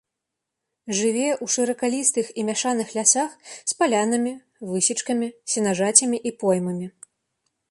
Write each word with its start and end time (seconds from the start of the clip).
Жыве 0.99 1.25
ў 1.43 1.55
шыракалістых 1.55 2.31
і 2.41 2.47
мяшаных 2.49 2.87
лясах 3.01 3.31
з 3.53 3.71
палянамі, 3.83 4.33
высечкамі, 4.71 5.27
сенажацямі 5.55 6.17
і 6.33 6.35
поймамі. 6.45 6.87